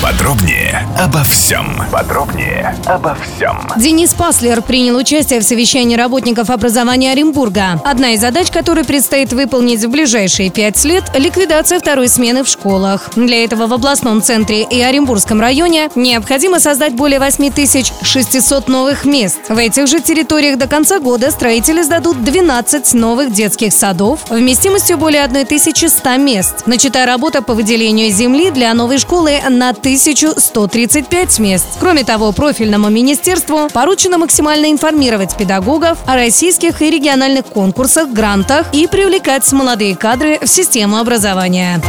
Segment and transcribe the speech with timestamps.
[0.00, 1.66] Подробнее обо всем.
[1.90, 3.58] Подробнее обо всем.
[3.76, 7.80] Денис Паслер принял участие в совещании работников образования Оренбурга.
[7.84, 13.10] Одна из задач, которую предстоит выполнить в ближайшие пять лет– ликвидация второй смены в школах.
[13.16, 19.40] Для этого в областном центре и Оренбургском районе необходимо создать более 8600 новых мест.
[19.48, 25.24] В этих же территориях до конца года строители сдадут 12 новых детских садов вместимостью более
[25.24, 26.66] 1100 мест.
[26.66, 31.66] Начата работа по выделению земли для новой школы на 1135 мест.
[31.80, 38.86] Кроме того, профильному министерству поручено максимально информировать педагогов о российских и региональных конкурсах, грантах и
[38.86, 41.80] привлекать молодые кадры в систему образования.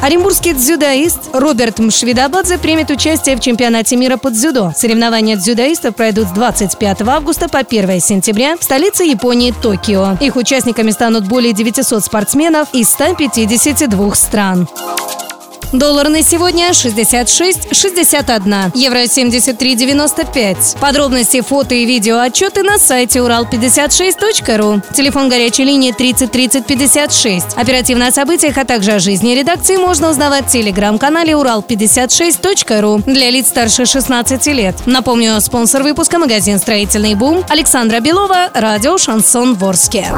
[0.00, 4.72] Оренбургский дзюдоист Роберт Мшвидобадзе примет участие в чемпионате мира по дзюдо.
[4.76, 10.16] Соревнования дзюдоистов пройдут с 25 августа по 1 сентября в столице Японии Токио.
[10.20, 14.68] Их участниками станут более 900 спортсменов из 152 стран.
[15.72, 18.72] Доллар на сегодня 66,61.
[18.74, 20.78] Евро 73,95.
[20.78, 24.80] Подробности, фото и видео отчеты на сайте урал56.ру.
[24.94, 27.46] Телефон горячей линии 30 30 56.
[27.54, 33.48] Оперативно о событиях, а также о жизни редакции можно узнавать в телеграм-канале урал56.ру для лиц
[33.48, 34.74] старше 16 лет.
[34.86, 40.10] Напомню, спонсор выпуска магазин «Строительный бум» Александра Белова, радио «Шансон Ворске».